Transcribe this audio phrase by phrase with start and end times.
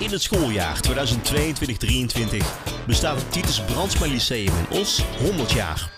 [0.00, 0.92] In het schooljaar 2022-2023
[2.86, 5.90] bestaat het Titus Brandsma Lyceum in Os 100 jaar.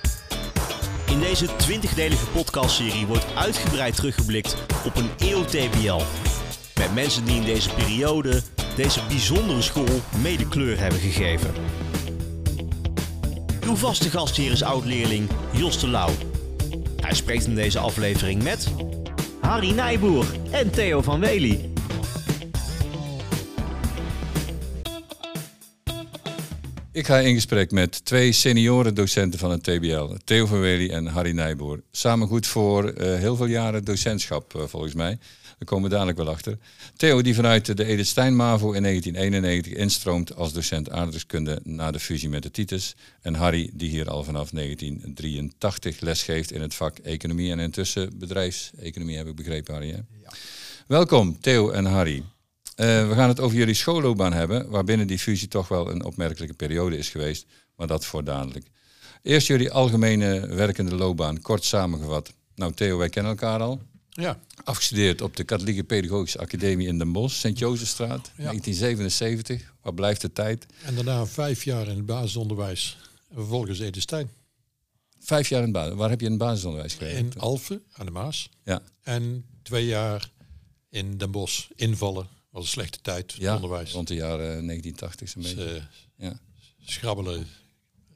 [1.06, 5.44] In deze 20-delige podcastserie wordt uitgebreid teruggeblikt op een eeuw.
[6.74, 8.42] Met mensen die in deze periode
[8.76, 11.54] deze bijzondere school mede kleur hebben gegeven.
[13.64, 16.12] Uw vaste gastheer is oud-leerling Jos de Lauw.
[17.00, 18.68] Hij spreekt in deze aflevering met
[19.40, 21.71] Harry Nijboer en Theo van Wely.
[26.94, 31.06] Ik ga in gesprek met twee senioren docenten van het TBL, Theo van Wely en
[31.06, 31.82] Harry Nijboer.
[31.90, 35.18] Samen goed voor eh, heel veel jaren docentschap eh, volgens mij.
[35.42, 36.58] Daar komen we dadelijk wel achter.
[36.96, 42.00] Theo die vanuit de Edith Stein MAVO in 1991 instroomt als docent aardrijkskunde na de
[42.00, 42.94] fusie met de Titus.
[43.22, 49.16] En Harry die hier al vanaf 1983 lesgeeft in het vak economie en intussen bedrijfseconomie
[49.16, 49.90] heb ik begrepen Harry.
[49.90, 50.00] Hè?
[50.22, 50.32] Ja.
[50.86, 52.22] Welkom Theo en Harry.
[52.76, 56.54] Uh, we gaan het over jullie schoolloopbaan hebben, waarbinnen die fusie toch wel een opmerkelijke
[56.54, 58.66] periode is geweest, maar dat voor dadelijk.
[59.22, 62.32] Eerst jullie algemene werkende loopbaan, kort samengevat.
[62.54, 63.82] Nou Theo, wij kennen elkaar al.
[64.08, 64.38] Ja.
[64.64, 68.44] Afgestudeerd op de Katholieke Pedagogische Academie in Den Bosch, Sint-Jozefstraat, ja.
[68.44, 69.72] 1977.
[69.82, 70.66] Wat blijft de tijd?
[70.84, 72.98] En daarna vijf jaar in het basisonderwijs.
[73.28, 74.30] En vervolgens Edestein.
[75.18, 75.94] Vijf jaar in het basis.
[75.94, 77.18] Waar heb je in het basisonderwijs gewerkt?
[77.18, 78.48] In Alphen, aan de Maas.
[78.64, 78.82] Ja.
[79.02, 80.30] En twee jaar
[80.88, 83.92] in Den Bosch, invallen was een slechte tijd, ja, onderwijs.
[83.92, 85.56] rond de jaren 1980 zo'n beetje.
[85.56, 85.82] Dus, uh,
[86.16, 86.38] ja.
[86.84, 87.46] Schrabbelen,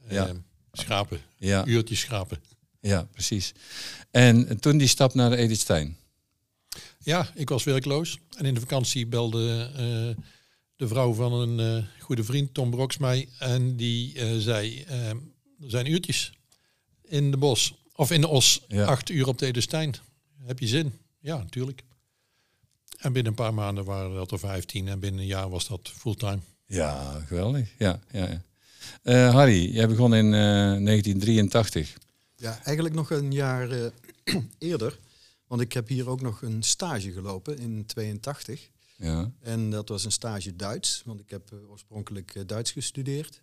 [0.09, 0.27] Ja.
[0.27, 0.33] eh,
[0.71, 1.65] schrapen, Ja.
[1.65, 2.41] uurtjes schrapen.
[2.79, 3.51] ja, precies.
[4.11, 5.97] En toen die stap naar de Edith Stein.
[6.99, 8.17] Ja, ik was werkloos.
[8.37, 10.23] En in de vakantie belde eh,
[10.75, 13.29] de vrouw van een eh, goede vriend, Tom Broks, mij.
[13.39, 15.17] En die eh, zei, eh, er
[15.67, 16.31] zijn uurtjes
[17.03, 17.73] in de bos.
[17.95, 18.85] Of in de os, Ja.
[18.85, 19.93] acht uur op de Edestein.
[20.45, 20.93] Heb je zin?
[21.19, 21.83] Ja, natuurlijk.
[22.97, 24.87] En binnen een paar maanden waren dat er vijftien.
[24.87, 26.39] En binnen een jaar was dat fulltime.
[26.65, 27.69] Ja, geweldig.
[27.77, 28.41] Ja, ja, ja.
[29.01, 31.97] Eh, Harry, jij begon in eh, 1983.
[32.35, 33.91] Ja, eigenlijk nog een jaar eh,
[34.57, 34.99] eerder.
[35.47, 38.69] Want ik heb hier ook nog een stage gelopen in 82.
[38.97, 43.41] Ja, En dat was een stage Duits, want ik heb eh, oorspronkelijk eh, Duits gestudeerd.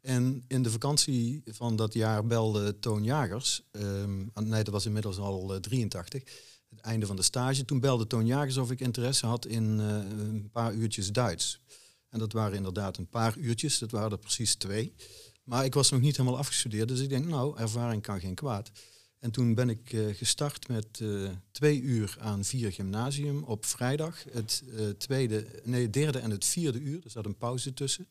[0.00, 4.86] En in de vakantie van dat jaar belde Toon Jagers, ehm, ah, nee, dat was
[4.86, 6.22] inmiddels al eh, 83,
[6.70, 7.64] het einde van de stage.
[7.64, 9.86] Toen belde Toon Jagers of ik interesse had in eh,
[10.18, 11.60] een paar uurtjes Duits.
[12.08, 14.94] En dat waren inderdaad een paar uurtjes, dat waren er precies twee.
[15.44, 18.70] Maar ik was nog niet helemaal afgestudeerd, dus ik denk, nou, ervaring kan geen kwaad.
[19.18, 24.24] En toen ben ik eh, gestart met eh, twee uur aan vier gymnasium op vrijdag.
[24.32, 24.62] Het
[24.98, 27.00] tweede, nee, derde en het vierde uur.
[27.04, 28.06] Er zat een pauze tussen.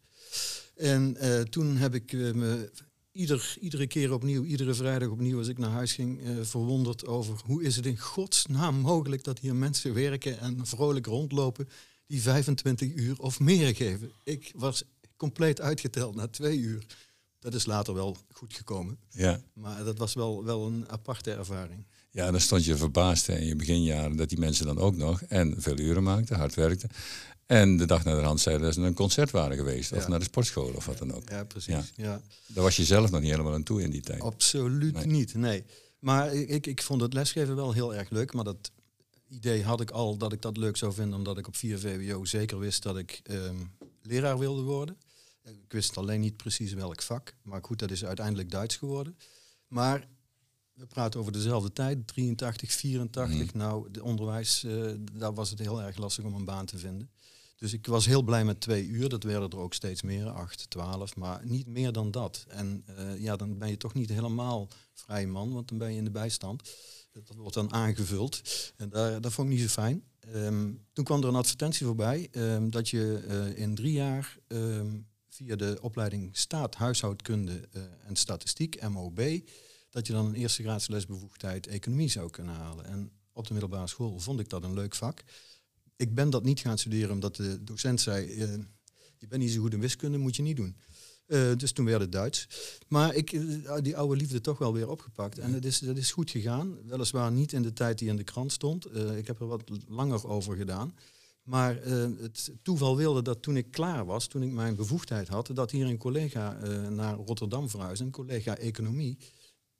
[0.75, 1.17] En
[1.49, 2.69] toen heb ik me
[3.19, 7.41] ieder, iedere keer opnieuw, iedere vrijdag opnieuw als ik naar huis ging, eh, verwonderd over
[7.45, 11.69] hoe is het in godsnaam mogelijk dat hier mensen werken en vrolijk rondlopen
[12.07, 14.11] die 25 uur of meer geven.
[14.23, 14.83] Ik was
[15.17, 16.85] compleet uitgeteld na twee uur.
[17.39, 18.97] Dat is later wel goed gekomen.
[19.09, 19.41] ja.
[19.53, 21.85] Maar dat was wel, wel een aparte ervaring.
[22.11, 25.21] ja, dan stond je verbaasd hè, in je beginjaren dat die mensen dan ook nog
[25.21, 26.89] en veel uren maakten, hard werkten.
[27.45, 29.91] En de dag naar de hand zeiden dat ze naar een concert waren geweest.
[29.91, 31.29] Of naar de sportschool of wat dan ook.
[31.29, 31.73] Ja, precies.
[31.73, 31.83] Ja.
[31.95, 32.21] Ja.
[32.47, 34.21] Daar was je zelf nog niet helemaal aan toe in die tijd.
[34.21, 35.05] Absoluut Nee.
[35.05, 35.63] niet, nee.
[35.99, 38.33] Maar ik, ik vond het lesgeven wel heel erg leuk.
[38.33, 38.71] Maar dat
[39.29, 41.17] idee had ik al dat ik dat leuk zou vinden.
[41.17, 43.55] Omdat ik op 4 VWO zeker wist dat ik ehm,
[44.01, 44.97] leraar wilde worden.
[45.43, 47.33] Ik wist alleen niet precies welk vak.
[47.41, 49.17] Maar goed, dat is uiteindelijk Duits geworden.
[49.67, 50.07] Maar
[50.73, 53.53] we praten over dezelfde tijd, 83, 84.
[53.53, 57.11] Nou, de onderwijs, eh, daar was het heel erg lastig om een baan te vinden.
[57.55, 59.09] Dus ik was heel blij met twee uur.
[59.09, 62.45] Dat werden er ook steeds meer, acht, twaalf, maar niet meer dan dat.
[62.47, 65.97] En eh, ja, dan ben je toch niet helemaal vrij man, want dan ben je
[65.97, 66.69] in de bijstand.
[67.11, 68.41] Dat wordt dan aangevuld.
[68.77, 70.03] En daar, dat vond ik niet zo fijn.
[70.19, 74.97] Ehm, toen kwam er een advertentie voorbij ehm, dat je eh, in drie jaar ehm,
[75.39, 79.19] via de opleiding Staat Huishoudkunde eh, en Statistiek, MOB,
[79.89, 82.85] dat je dan een eerste graads lesbevoegdheid economie zou kunnen halen.
[82.85, 85.23] En op de middelbare school vond ik dat een leuk vak.
[85.95, 88.53] Ik ben dat niet gaan studeren omdat de docent zei, eh,
[89.17, 90.75] je bent niet zo goed in wiskunde, moet je niet doen.
[91.25, 92.47] Eh, dus toen werd het Duits.
[92.87, 93.29] Maar ik
[93.83, 95.39] die oude liefde toch wel weer opgepakt.
[95.39, 96.87] En dat is, dat is goed gegaan.
[96.87, 98.95] Weliswaar niet in de tijd die in de krant stond.
[98.95, 100.93] Ik heb er wat langer over gedaan.
[101.49, 105.49] Maar eh, het toeval wilde dat toen ik klaar was, toen ik mijn bevoegdheid had,
[105.53, 109.17] dat hier een collega eh, naar Rotterdam verhuisde, een collega economie.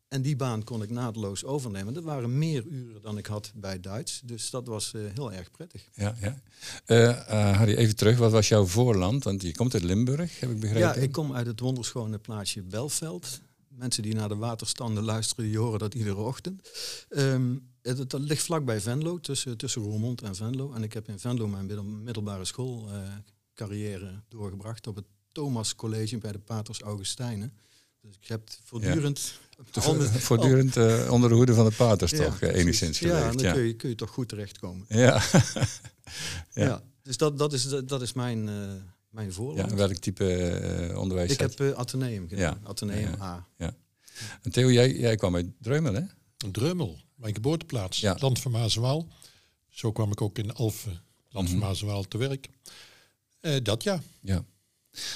[0.08, 1.94] En die baan kon ik naadloos overnemen.
[1.94, 4.22] Dat waren meer uren dan ik had bij Duits.
[4.26, 5.90] Dus dat was eh, heel erg prettig.
[5.94, 6.42] Ja, ja.
[7.54, 8.18] Harry, even terug.
[8.18, 9.24] Wat was jouw voorland?
[9.24, 10.88] Want je komt uit Limburg, heb ik begrepen.
[10.88, 13.40] Ja, ik kom uit het wonderschone plaatsje Belveld.
[13.68, 16.70] Mensen die naar de waterstanden luisteren, die horen dat iedere ochtend.
[17.10, 20.74] Ehm, het, het ligt vlakbij Venlo, tussen, tussen Roermond en Venlo.
[20.74, 23.68] En ik heb in Venlo mijn middel- middelbare school eh,
[24.28, 27.54] doorgebracht op het Thomas College bij de Paters Augustijnen.
[28.02, 29.40] Dus ik heb voortdurend...
[29.74, 33.18] al met, voortdurend uh, onder de hoede van de paters ja, toch, enigszins geleefd.
[33.18, 34.86] Ja, dan Kun, je, kun je toch goed terechtkomen.
[34.98, 35.22] Ja.
[36.54, 36.82] ja.
[37.02, 38.72] Dus dat, dat, is, dat is mijn, uh,
[39.10, 39.70] mijn voorland.
[39.70, 41.32] Ja, welk type uh, onderwijs?
[41.32, 42.60] Ik heb uh, Atheneum gedaan.
[42.64, 42.70] Ja.
[42.70, 43.22] Atheneum.
[43.22, 43.48] A.
[43.58, 43.76] Ja.
[44.42, 46.02] En Theo, jij, jij kwam uit Dreumel, hè?
[46.48, 48.00] Dreumel, mijn geboorteplaats.
[48.00, 48.18] Ja.
[48.20, 49.08] Land van Maaswaal.
[49.70, 51.68] Zo kwam ik ook in Alphen, Land van Mhm.
[51.68, 52.48] Maaswaal, te werk.
[53.40, 54.02] Eh, dat ja.
[54.22, 54.44] Ja.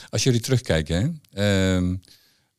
[0.09, 1.95] Als jullie terugkijken, hè, ehm,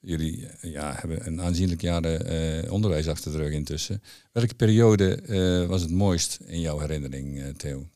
[0.01, 4.03] jullie eh, ja, hebben een aanzienlijk jaren eh, onderwijs achter de rug intussen.
[4.33, 7.89] Welke periode was het mooist in jouw herinnering, Theo?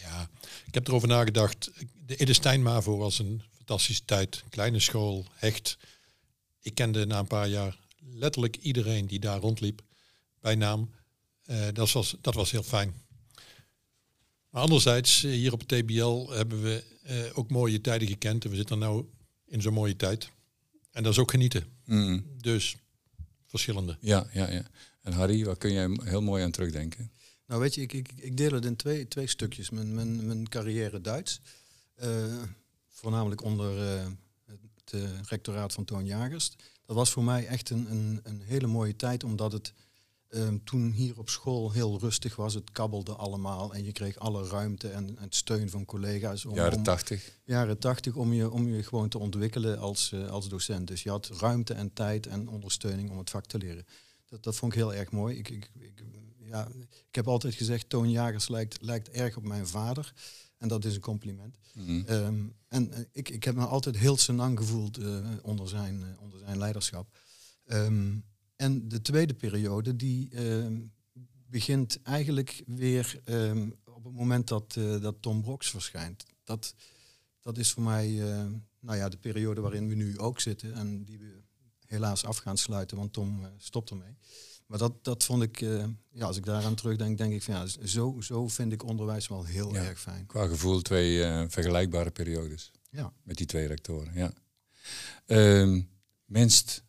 [0.00, 0.30] Ja,
[0.66, 1.70] ik heb erover nagedacht.
[2.06, 4.44] De Edestein MAVO was een fantastische tijd.
[4.48, 5.76] Kleine school, hecht.
[6.60, 9.82] Ik kende na een paar jaar letterlijk iedereen die daar rondliep
[10.40, 10.90] bij naam.
[11.44, 12.94] Eh, dat, was, dat was heel fijn.
[14.50, 18.44] Maar anderzijds, eh, hier op het TBL hebben we eh, ook mooie tijden gekend.
[18.44, 19.04] En we zitten nu
[19.46, 20.30] in zo'n mooie tijd.
[20.90, 21.64] En dat is ook genieten.
[21.84, 22.76] Mm, Dus
[23.46, 23.96] verschillende.
[24.00, 24.62] ja, ja, ja.
[25.02, 27.10] En Harry, waar kun jij heel mooi aan terugdenken?
[27.46, 29.70] Nou weet je, ik, ik, ik deel het in twee, twee stukjes.
[29.70, 31.40] Mijn, mijn, mijn carrière Duits.
[31.94, 32.42] eh,
[32.88, 34.06] voornamelijk onder eh,
[34.84, 34.94] het
[35.28, 36.50] rectoraat van Toon Jagers.
[36.86, 39.72] Dat was voor mij echt een, een, een hele mooie tijd, omdat het
[40.30, 42.54] ehm, toen hier op school heel rustig was.
[42.54, 46.44] Het kabbelde allemaal en je kreeg alle ruimte en, en steun van collega's.
[46.44, 47.38] Om, Jaren om- tachtig.
[47.44, 50.86] jaren tachtig om je, om je gewoon te ontwikkelen als, eh, als docent.
[50.88, 53.86] Dus je had ruimte en tijd en ondersteuning om het vak te leren.
[54.28, 55.36] Dat, dat vond ik heel erg mooi.
[55.36, 56.04] Ik, ik, ik,
[56.38, 56.68] ja,
[57.08, 60.12] ik heb altijd gezegd, Toon Jagers lijkt, lijkt erg op mijn vader.
[60.58, 61.58] En dat is een compliment.
[61.74, 62.04] Mm.
[62.06, 66.38] Ehm, en eh, ik, ik heb me altijd heel senang gevoeld eh, onder, zijn, onder
[66.38, 67.18] zijn leiderschap.
[67.66, 68.16] Ehm,
[68.60, 70.78] en de tweede periode, die ehm,
[71.46, 76.24] begint eigenlijk weer ehm, op het moment dat, eh, dat Tom Brox verschijnt.
[76.44, 76.74] Dat,
[77.40, 78.46] dat is voor mij eh,
[78.80, 81.40] nou ja, de periode waarin we nu ook zitten en die we
[81.86, 84.16] helaas af gaan sluiten, want Tom eh, stopt ermee.
[84.66, 87.66] Maar dat, dat vond ik, eh, ja, als ik daaraan terugdenk, denk ik van ja,
[87.86, 89.84] zo, zo vind ik onderwijs wel heel Ja.
[89.84, 90.26] erg fijn.
[90.26, 91.18] Qua gevoel twee
[91.48, 92.70] vergelijkbare periodes.
[92.90, 93.12] Ja.
[93.22, 94.32] Met die twee rectoren, ja.
[95.26, 95.80] Ehm,
[96.24, 96.82] minst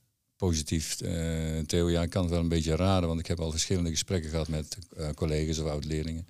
[0.46, 3.52] positief, eh, Theo, ja, ik kan het wel een beetje raden, want ik heb al
[3.52, 6.28] verschillende gesprekken gehad met eh, collega's of oud-leerlingen.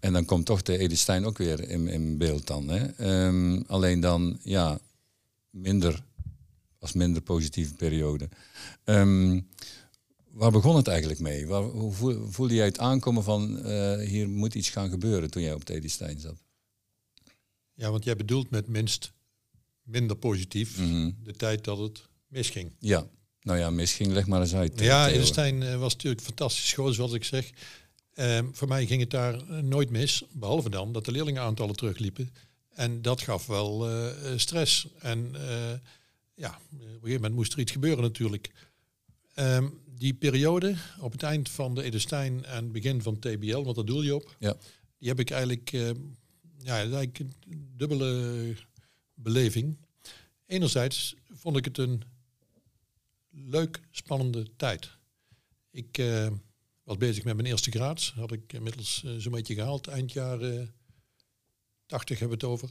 [0.00, 2.68] En dan komt toch de Edestein ook weer in, in beeld dan.
[2.68, 2.86] Hè?
[2.86, 4.78] Ehm, alleen dan, ja,
[5.50, 6.04] minder,
[6.78, 8.28] als minder positieve periode.
[8.84, 9.40] Ehm,
[10.30, 11.46] waar begon het eigenlijk mee?
[11.46, 15.42] Waar, hoe voel- voelde jij het aankomen van eh, hier moet iets gaan gebeuren toen
[15.42, 16.36] jij op de Edestein zat?
[17.74, 19.12] Ja, want jij bedoelt met minst
[19.82, 21.10] minder positief Mhm.
[21.22, 22.70] de tijd dat het misging.
[22.78, 23.06] Ja,
[23.46, 24.80] nou ja, misschien leg maar eens uit.
[24.80, 25.14] Ja, Theo.
[25.14, 27.50] Edestein eh, was natuurlijk een fantastische school, zoals ik zeg.
[28.14, 32.30] Ehm, voor mij ging het daar eh, nooit mis, behalve dan dat de leerlingenaantallen terugliepen.
[32.74, 34.86] En dat gaf wel eh, stress.
[34.98, 35.34] En
[36.34, 38.50] ja, op een gegeven moment moest er iets gebeuren natuurlijk.
[39.34, 39.68] Ehm,
[39.98, 44.02] die periode, op het eind van de Edestein en begin van TBL, want daar doel
[44.02, 44.56] je op, Ja.
[44.98, 45.94] die heb ik eigenlijk, ja,
[46.84, 47.34] dat eigenlijk een
[47.76, 48.54] dubbele
[49.14, 49.76] beleving.
[50.46, 52.02] Enerzijds vond ik het een
[53.44, 54.90] leuk, spannende tijd.
[55.70, 56.28] Ik eh,
[56.82, 58.12] was bezig met mijn eerste graad.
[58.14, 59.86] Had ik inmiddels eh, zo'n beetje gehaald.
[59.86, 60.74] Eind jaren
[61.86, 62.70] 80 hebben we het over.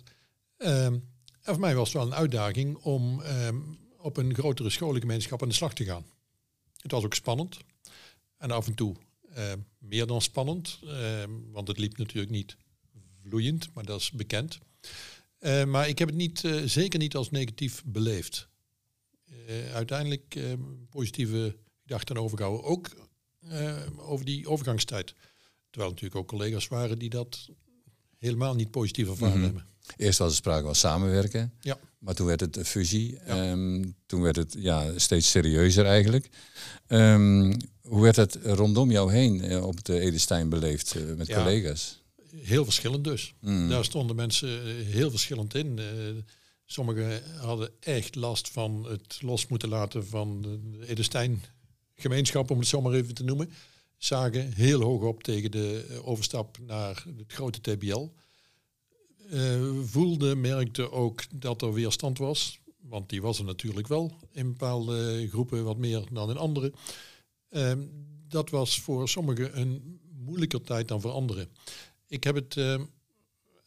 [0.58, 0.94] Ehm,
[1.42, 3.60] en voor mij was het wel een uitdaging om ehm,
[3.98, 6.06] op een grotere scholengemeenschap aan de slag te gaan.
[6.78, 7.58] Het was ook spannend.
[8.38, 8.96] En af en toe
[9.34, 10.80] eh, meer dan spannend.
[10.84, 12.58] ehm, want het liep natuurlijk niet
[13.22, 14.60] vloeiend, maar dat is bekend.
[15.68, 18.50] Maar ik heb het niet, eh, zeker niet als negatief beleefd.
[19.48, 20.44] Eh, uiteindelijk eh,
[20.90, 22.66] positieve gedachten overgehouden.
[22.66, 22.90] Ook
[23.50, 25.14] eh, over die overgangstijd.
[25.70, 27.50] Terwijl natuurlijk ook collega's waren die dat
[28.20, 29.44] helemaal niet positief ervaren Mhm.
[29.44, 29.66] hebben.
[29.98, 31.78] Eerst was er sprake van samenwerken, Ja.
[32.00, 33.12] maar toen werd het fusie.
[33.26, 33.50] Ja.
[33.52, 36.30] Ehm, toen werd het ja, steeds serieuzer eigenlijk.
[36.88, 41.38] Ehm, hoe werd het rondom jou heen op de Edestein beleefd met Ja.
[41.38, 42.04] collega's?
[42.36, 43.34] Heel verschillend dus.
[43.42, 43.70] Mm.
[43.70, 45.80] Daar stonden mensen heel verschillend in.
[46.66, 51.44] Sommigen hadden echt last van het los moeten laten van de Edestein
[51.96, 53.52] gemeenschap, om het zo maar even te noemen.
[53.98, 58.08] Zagen heel hoog op tegen de overstap naar het grote TBL.
[59.30, 62.60] Eh voelde, merkte ook dat er weerstand was.
[62.82, 66.74] Want die was er natuurlijk wel in bepaalde groepen wat meer dan in andere.
[67.50, 67.80] Ehm,
[68.28, 71.50] dat was voor sommigen een moeilijker tijd dan voor anderen.
[72.08, 72.82] Ik heb het eh,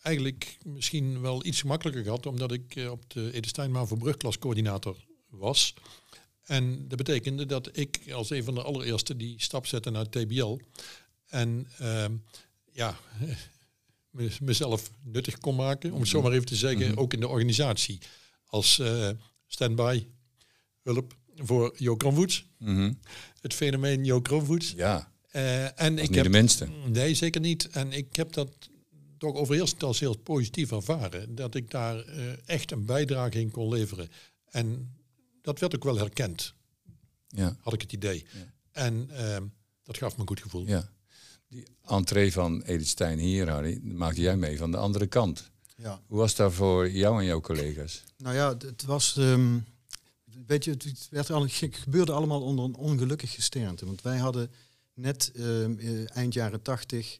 [0.09, 4.97] eigenlijk misschien wel iets gemakkelijker gehad, omdat ik eh, op de maar voor brugklascoördinator
[5.29, 5.75] was.
[6.45, 10.59] En dat betekende dat ik als een van de allereerste die stap zette naar TBL.
[11.27, 12.13] En ehm,
[12.73, 12.99] ja,
[14.11, 17.29] me- mezelf nuttig kon maken, om het zo maar even te zeggen, ook in de
[17.29, 17.99] organisatie.
[18.47, 19.11] Als eh
[19.47, 20.07] stand-by
[20.83, 22.93] hulp voor Jo Kronvoets, Mhm.
[23.41, 24.73] het fenomeen Jo Kronvoets.
[24.77, 26.69] Ja, Eh, en ik niet de heb, minste.
[26.87, 27.69] nee, zeker niet.
[27.69, 28.69] En ik heb dat
[29.19, 31.35] toch overheerst als heel positief ervaren.
[31.35, 34.09] Dat ik daar eh, echt een bijdrage in kon leveren.
[34.45, 34.97] En
[35.43, 36.55] dat werd ook wel herkend,
[37.29, 38.25] Ja, had ik het idee.
[38.73, 39.45] En ehm,
[39.83, 40.67] dat gaf me een goed gevoel.
[40.67, 40.89] ja.
[41.49, 45.51] Die entree van Edith Stein hier, Harry, maakte jij mee van de andere kant.
[45.77, 46.03] Ja.
[46.07, 48.03] Hoe was dat voor jou en jouw collega's?
[48.17, 49.17] Nou ja, het- was.
[49.17, 49.59] ehm,
[50.47, 53.87] weet je, het het werd al, het gebeurde allemaal onder een ongelukkig gesternte.
[53.87, 54.51] Want wij hadden
[54.95, 57.19] net ehm, eh, eind jaren tachtig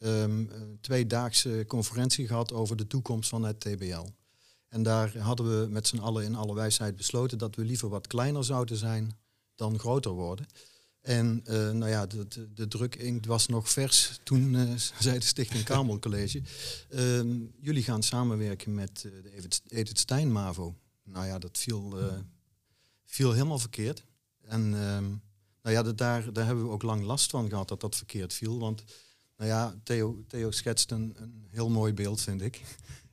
[0.00, 4.06] ehm, een tweedaagse conferentie gehad over de toekomst van het TBL.
[4.68, 8.06] En daar hadden we met z'n allen in alle wijsheid besloten dat we liever wat
[8.06, 9.18] kleiner zouden zijn
[9.54, 10.46] dan groter worden.
[11.00, 15.24] En eh, nou ja, de, de, druk inkt was nog vers toen eh, zei de
[15.24, 16.42] Stichting Kamel College.
[16.88, 20.74] ehm, jullie gaan samenwerken met eh, de Edith- Stein MAVO.
[21.04, 22.18] Nou ja, dat viel, eh,
[23.04, 24.04] viel helemaal verkeerd.
[24.40, 25.08] En ehm,
[25.62, 28.58] nou ja, daar, daar hebben we ook lang last van gehad dat dat verkeerd viel.
[28.58, 28.84] Want
[29.40, 32.60] nou ja, Theo, Theo schetst een, een heel mooi beeld, vind ik.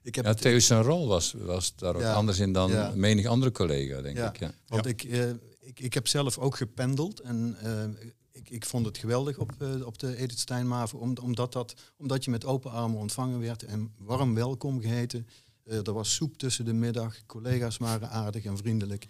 [0.04, 2.92] ik heb Ja, Theo zijn rol was, was daar ook Ja, anders in dan ja.
[2.96, 4.30] menig andere collega, denk Ja.
[4.30, 4.40] ik.
[4.40, 4.52] Ja.
[4.68, 5.30] Want ik, eh,
[5.60, 7.84] ik, ik heb zelf ook gependeld en eh,
[8.32, 11.74] ik, ik vond het geweldig op, eh, op de Edith Stein Maven, om, omdat, dat,
[11.98, 15.28] omdat je met open armen ontvangen werd en warm welkom geheten.
[15.64, 19.06] Eh, er was soep tussen de middag, collega's waren aardig en vriendelijk.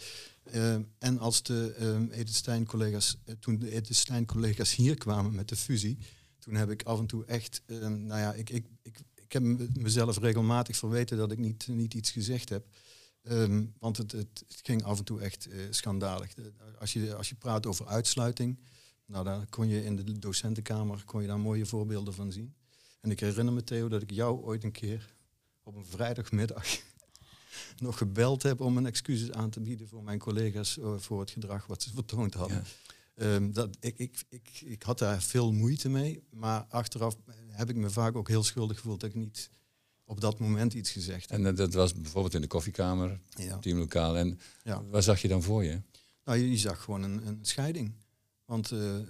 [1.00, 5.50] En als de eh, Edith Stein collega's, toen de Edith Stein collega's hier kwamen met
[5.50, 5.98] de fusie,
[6.48, 9.42] toen heb ik af en toe echt, eh, nou ja, ik, ik, ik, ik heb
[9.44, 12.68] me- mezelf regelmatig verweten dat ik niet, niet iets gezegd heb.
[13.24, 16.34] Ehm, want het, het, het ging af en toe echt eh, schandalig.
[16.80, 18.60] Als je, als je praat over uitsluiting,
[19.06, 22.54] nou, daar kon je in de docentenkamer kon je daar mooie voorbeelden van zien.
[23.02, 25.16] En ik herinner me, Theo, dat ik jou ooit een keer
[25.64, 26.66] op een vrijdagmiddag
[27.78, 31.32] nog gebeld heb om mijn excuses aan te bieden voor mijn collega's eh, voor het
[31.32, 32.64] gedrag wat ze vertoond hadden.
[33.18, 37.16] Ehm, dat, ik, ik, ik, ik had daar veel moeite mee, maar achteraf
[37.50, 39.50] heb ik me vaak ook heel schuldig gevoeld dat ik niet
[40.06, 41.46] op dat moment iets gezegd heb.
[41.46, 43.58] En dat was bijvoorbeeld in de koffiekamer, Ja.
[43.58, 44.18] teamlokaal.
[44.18, 44.84] En Ja.
[44.84, 45.82] waar zag je dan voor je?
[46.24, 47.94] Nou, je, je zag gewoon een, een scheiding.
[48.46, 49.04] Want eh, eh,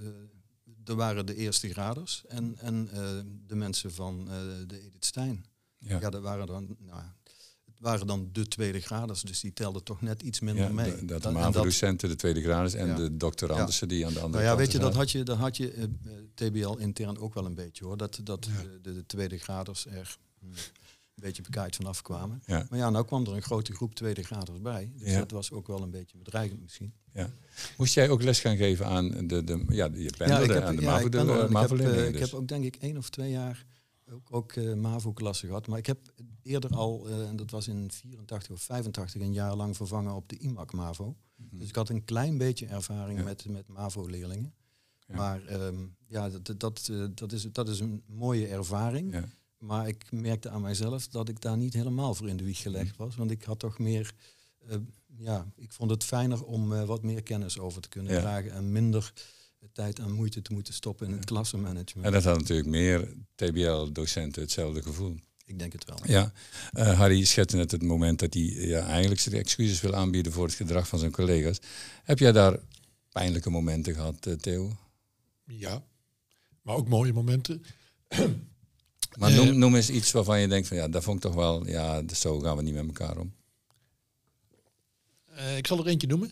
[0.85, 4.25] er waren de eerste graders en, en eh, de mensen van
[4.67, 5.45] de Edith Stein.
[5.77, 5.99] Ja.
[5.99, 7.01] Ja, dat waren dan, nou,
[7.77, 11.05] waren dan de tweede graders, dus die telden toch net iets minder Ja, mee.
[11.05, 12.95] dat de MAVO-docenten, de tweede gradus en Ja.
[12.95, 15.37] de doctorandussen die aan de andere Nou ja, kant weet je, dat had je, dat
[15.37, 15.89] had je eh, eh,
[16.33, 17.97] TBL intern ook wel een beetje hoor.
[17.97, 18.61] Dat, dat Ja.
[18.61, 20.55] de, de, de tweede graders er hm, een
[21.15, 22.41] beetje bekaaid vanaf kwamen.
[22.45, 22.65] Ja.
[22.69, 24.91] Maar ja, nou kwam er een grote groep tweede graders bij.
[24.97, 25.19] Dus Ja.
[25.19, 26.93] dat was ook wel een beetje bedreigend misschien.
[27.77, 30.99] Moest jij ook les gaan geven aan de, de ja, je pendelde aan de ja,
[30.99, 32.21] ik MAVO, ik heb, MAVO-leerlingen eh, dus.
[32.21, 33.65] heb ook denk ik één of twee jaar
[34.11, 35.67] ook, ook eh, MAVO-klassen gehad.
[35.67, 35.99] Maar ik heb
[36.41, 40.29] eerder al, eh, en dat was in 84 of 85, een jaar lang vervangen op
[40.29, 41.15] de IMAC MAVO.
[41.35, 43.27] Dus ik had een klein beetje ervaring Mhm.
[43.27, 43.33] Ja.
[43.33, 44.53] met, met MAVO-leerlingen.
[45.07, 45.15] Ja.
[45.15, 49.13] Maar ehm, ja, dat, dat, eh, dat, is, dat is een mooie ervaring.
[49.13, 49.23] Ja.
[49.57, 52.91] Maar ik merkte aan mijzelf dat ik daar niet helemaal voor in de wieg gelegd
[52.97, 53.03] Mhm.
[53.03, 53.15] was.
[53.15, 54.13] Want ik had toch meer,
[55.17, 59.13] ja, ik vond het fijner om wat meer kennis over te kunnen dragen en minder
[59.73, 62.07] tijd en moeite te moeten stoppen in het klassenmanagement.
[62.07, 65.15] En dat had natuurlijk meer TBL-docenten hetzelfde gevoel.
[65.45, 65.99] Ik denk het wel.
[66.03, 66.31] Ja,
[66.71, 70.45] eh, Harry schetste net het moment dat hij ja, eigenlijk zijn excuses wil aanbieden voor
[70.45, 71.59] het gedrag van zijn collega's.
[72.03, 72.59] Heb jij daar
[73.11, 74.77] pijnlijke momenten gehad, eh, Theo?
[75.45, 75.83] Ja,
[76.61, 77.63] maar ook mooie momenten.
[79.17, 81.33] Maar Eh, noem, noem eens iets waarvan je denkt van ja, dat vond ik toch
[81.33, 83.33] wel, ja, zo gaan we niet met elkaar om.
[85.25, 86.31] Eh, ik zal er eentje noemen.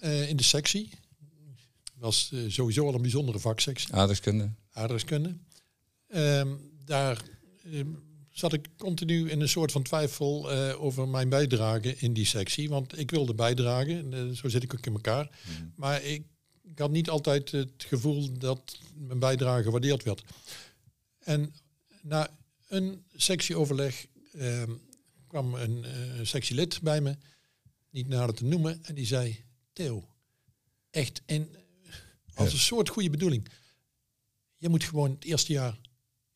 [0.00, 0.90] Eh, in de sectie.
[2.00, 3.94] Was eh, sowieso al een bijzondere vaksectie.
[3.94, 4.50] Aardrijkskunde?
[4.72, 5.36] aardrijkskunde.
[6.08, 6.54] Ehm,
[6.84, 7.22] daar
[7.72, 7.88] ehm,
[8.30, 12.68] zat ik continu in een soort van twijfel eh, over mijn bijdrage in die sectie.
[12.68, 15.30] Want ik wilde bijdragen, eh, zo zit ik ook in elkaar.
[15.76, 16.24] Maar ik,
[16.62, 20.22] ik had niet altijd het gevoel dat mijn bijdrage gewaardeerd werd.
[21.18, 21.54] En
[22.02, 22.30] na
[22.68, 24.70] een sectieoverleg ehm,
[25.26, 25.84] kwam een
[26.22, 27.16] sectielid bij me,
[27.90, 30.08] niet nader te noemen, en die zei: Theo,
[30.90, 31.48] echt in,
[32.40, 32.54] als Ja.
[32.54, 33.48] een soort goede bedoeling.
[34.56, 35.78] Je moet gewoon het eerste jaar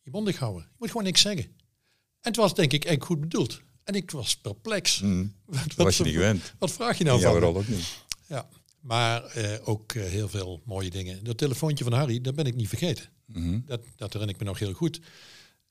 [0.03, 0.63] je mondig houden.
[0.63, 1.45] Je moet gewoon niks zeggen.
[1.45, 3.61] En het was denk ik echt goed bedoeld.
[3.85, 5.01] En ik was perplex.
[5.45, 6.53] Wat, Dat was je niet gewend.
[6.59, 7.59] wat vraag je nou jouw van me?
[7.59, 7.87] ook niet.
[8.27, 8.49] Ja,
[8.81, 11.25] maar eh, ook eh, heel veel mooie dingen.
[11.25, 13.09] Dat telefoontje van Harry, dat ben ik niet vergeten.
[13.27, 13.61] Mhm.
[13.67, 15.01] Dat, dat herinner ik me nog heel goed.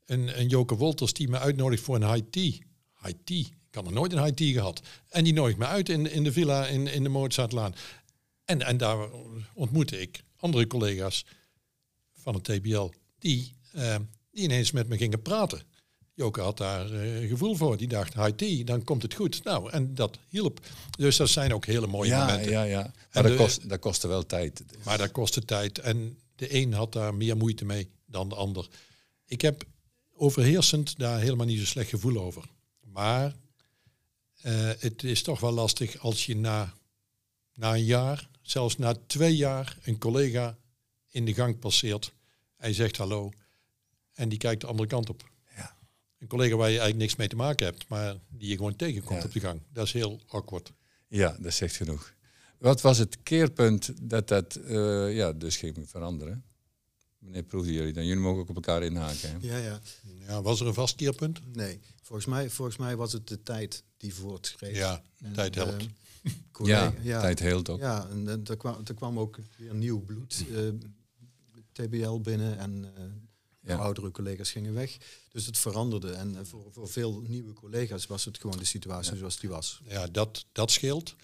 [0.05, 2.51] Een, een Joke Wolters die me uitnodigt voor een high tea.
[3.01, 3.39] High tea.
[3.39, 4.81] Ik had nog nooit een high tea gehad.
[5.09, 7.73] En die nodigt me uit in, in de villa in, in de Mozartlaan.
[8.45, 9.09] En, en daar
[9.53, 11.25] ontmoette ik andere collega's
[12.13, 13.95] van het TBL die, eh,
[14.31, 15.61] die ineens met me gingen praten.
[16.15, 17.77] Joke had daar eh, gevoel voor.
[17.77, 19.43] Die dacht, IT, dan komt het goed.
[19.43, 20.59] Nou, en dat hielp.
[20.97, 22.51] Dus dat zijn ook hele mooie ja, momenten.
[22.51, 22.85] ja, ja.
[22.85, 24.63] En Maar dat, de- kost, dat kostte wel tijd.
[24.83, 25.79] Maar dat kostte tijd.
[25.79, 28.67] En de een had daar meer moeite mee dan de ander.
[29.25, 29.63] Ik heb
[30.15, 32.43] overheersend daar helemaal niet zo slecht gevoel over.
[32.81, 33.35] Maar
[34.41, 36.73] eh, het is toch wel lastig als je na,
[37.53, 40.57] na een jaar, zelfs na twee jaar, een collega
[41.09, 42.13] in de gang passeert.
[42.57, 43.31] Hij zegt hallo.
[44.13, 45.29] En die kijkt de andere kant op.
[45.55, 45.75] Ja.
[46.19, 49.19] Een collega waar je eigenlijk niks mee te maken hebt, maar die je gewoon tegenkomt
[49.19, 49.25] Ja.
[49.25, 49.61] op de gang.
[49.73, 50.71] Dat is heel awkward.
[51.07, 52.13] Ja, dat zegt genoeg.
[52.57, 56.43] Wat was het keerpunt dat dat eh, ja, dus ging veranderen?
[57.19, 58.05] Wanneer proefden jullie dan?
[58.05, 59.29] Jullie mogen ook op elkaar inhaken.
[59.29, 59.37] Hè?
[59.41, 59.79] Ja, ja.
[60.27, 61.55] Ja, was er een vast keerpunt?
[61.55, 64.75] Nee, volgens mij, volgens mij was het de tijd die voortschreef.
[64.77, 65.81] Ja, En, tijd helpt.
[65.81, 65.87] eh,
[66.51, 67.79] collega- Ja, tijd heelt ook.
[67.79, 70.57] Ja, en er kwam, er kwam ook weer nieuw bloed, eh,
[71.71, 73.03] TBL binnen en eh,
[73.65, 73.75] Ja.
[73.75, 74.97] oudere collega's gingen weg.
[75.31, 79.17] Dus het veranderde en eh, voor, voor veel nieuwe collega's was het gewoon de situatie
[79.17, 79.81] zoals die was.
[79.87, 81.15] Ja, dat, dat scheelt.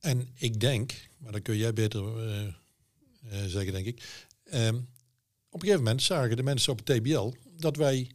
[0.00, 2.02] En ik denk, maar dat kun jij beter
[3.46, 4.26] zeggen, denk ik.
[4.44, 4.74] ehm,
[5.48, 8.10] op een gegeven moment zagen de mensen op het TBL dat wij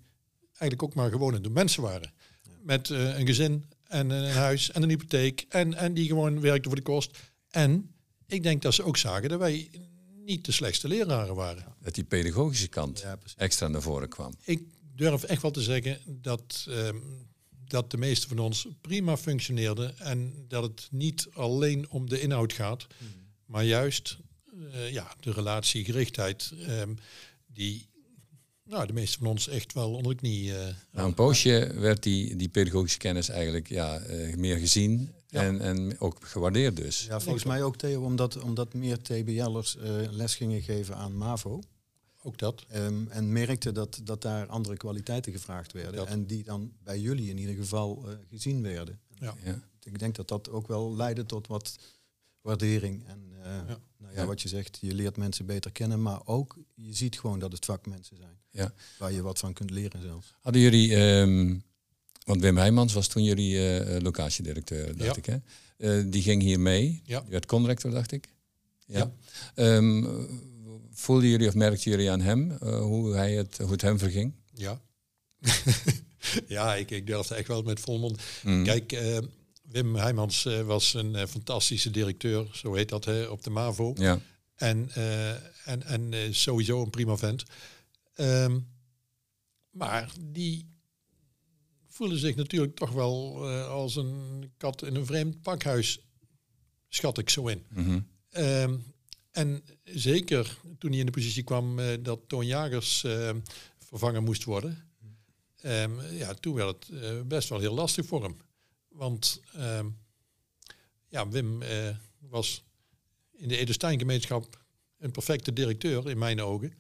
[0.48, 2.14] eigenlijk ook maar gewone mensen waren.
[2.62, 5.46] Met een gezin en een huis en een hypotheek.
[5.50, 7.18] En, en die gewoon werkten voor de kost.
[7.50, 7.92] En
[8.28, 9.70] ik denk dat ze ook zagen dat wij
[10.26, 11.76] niet de slechtste leraren waren.
[11.82, 14.34] Dat die pedagogische kant Ja, extra naar voren kwam.
[14.44, 14.62] Ik
[14.96, 16.98] durf echt wel te zeggen dat, ehm,
[17.68, 22.54] dat de meeste van ons prima functioneerden en dat het niet alleen om de inhoud
[22.54, 22.88] gaat,
[23.46, 24.18] maar juist
[24.72, 26.94] eh, ja, de relatiegerichtheid ehm,
[27.48, 27.88] die
[28.70, 30.58] nou, de meeste van ons echt wel onder de knie.
[30.58, 35.42] eh, Na een poosje werd die, die pedagogische kennis eigenlijk ja, eh, meer gezien Ja.
[35.44, 37.06] en, en ook gewaardeerd dus.
[37.06, 41.62] Ja, volgens mij ook Theo, omdat, omdat meer TBL'ers eh les gingen geven aan MAVO.
[42.24, 42.66] ook dat.
[42.70, 45.96] Ehm, en merkte dat, dat daar andere kwaliteiten gevraagd werden.
[45.96, 46.08] Dat.
[46.08, 49.00] En die dan bij jullie in ieder geval eh, gezien werden.
[49.20, 49.36] Ja.
[49.44, 49.62] Ja.
[49.84, 51.76] Ik denk dat dat ook wel leidde tot wat
[52.42, 53.04] waardering.
[53.08, 53.80] En eh, Ja.
[53.98, 54.26] Nou ja, Ja.
[54.28, 56.02] wat je zegt, je leert mensen beter kennen.
[56.02, 58.38] Maar ook, je ziet gewoon dat het vakmensen zijn.
[58.50, 58.74] Ja.
[59.00, 60.34] Waar je wat van kunt leren zelfs.
[60.42, 61.56] Hadden jullie, ehm,
[62.26, 65.16] want Wim Heijmans was toen jullie eh, eh, locatiedirecteur, dacht Ja.
[65.16, 65.38] ik hè?
[65.98, 67.02] Eh, die ging hier mee.
[67.06, 67.20] Ja.
[67.22, 68.28] Die werd conrector, dacht ik.
[68.86, 68.98] Ja.
[68.98, 69.12] Ja.
[69.56, 70.06] Ehm,
[70.92, 74.34] voelden jullie of merkten jullie aan hem eh, hoe, hij het, hoe het hem verging?
[74.54, 74.82] Ja,
[76.48, 78.22] ja ik, ik durfde echt wel met vol mond.
[78.44, 78.64] Mm.
[78.64, 79.18] Kijk, eh,
[79.70, 83.94] Wim Heijmans eh, was een eh, fantastische directeur, zo heet dat, hè, op de MAVO.
[83.98, 84.20] Ja.
[84.56, 85.32] En, eh,
[85.68, 87.44] en, en sowieso een prima vent.
[88.16, 88.60] Ehm,
[89.70, 90.68] maar die
[91.88, 96.00] voelde zich natuurlijk toch wel als een kat in een vreemd pakhuis,
[96.88, 97.66] schat ik zo in.
[97.70, 98.00] Mhm.
[98.30, 98.78] Ehm,
[99.32, 103.06] en zeker toen hij in de positie kwam dat Toon Jagers
[103.78, 104.90] vervangen moest worden,
[105.62, 108.38] ehm, ja, toen werd het best wel heel lastig voor hem.
[109.00, 109.88] Want ehm,
[111.08, 112.64] ja, Wim eh, was
[113.32, 114.64] in de Edelstein-gemeenschap
[114.98, 116.74] een perfecte directeur in mijn ogen.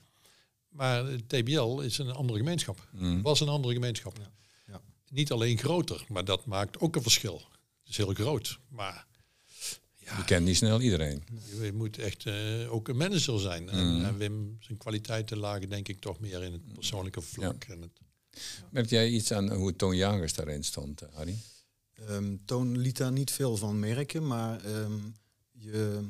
[0.69, 2.87] Maar TBL is een andere gemeenschap.
[2.91, 3.21] Mm.
[3.21, 4.17] Was een andere gemeenschap.
[4.17, 4.31] Ja,
[4.67, 4.81] ja.
[5.09, 7.35] Niet alleen groter, maar dat maakt ook een verschil.
[7.81, 9.05] Het is heel groot, maar
[9.95, 11.23] ja, Je kent niet snel iedereen.
[11.61, 13.69] je moet echt eh, ook een manager zijn.
[13.69, 14.05] En, Mm.
[14.05, 17.63] en Wim, zijn kwaliteiten lagen denk ik toch meer in het persoonlijke vlak.
[17.63, 17.91] En het,
[18.71, 21.37] Merk jij iets aan hoe Toon Jagers daarin stond, eh, Harry?
[22.07, 24.27] Ehm, Toon liet daar niet veel van merken.
[24.27, 24.99] Maar ehm,
[25.51, 26.01] je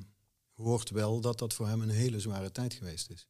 [0.54, 3.28] hoort wel dat dat voor hem een hele zware tijd geweest is.